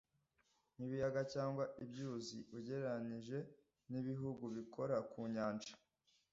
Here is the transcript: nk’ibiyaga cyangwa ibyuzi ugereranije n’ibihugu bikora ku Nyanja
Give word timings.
nk’ibiyaga 0.75 1.21
cyangwa 1.33 1.63
ibyuzi 1.83 2.37
ugereranije 2.57 3.37
n’ibihugu 3.89 4.43
bikora 4.55 4.95
ku 5.09 5.19
Nyanja 5.33 5.73